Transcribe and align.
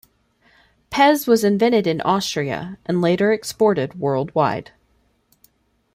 Pez 0.89 1.27
was 1.27 1.43
invented 1.43 1.85
in 1.85 2.01
Austria, 2.01 2.79
and 2.87 3.03
later 3.03 3.31
exported 3.31 3.99
worldwide. 3.99 4.71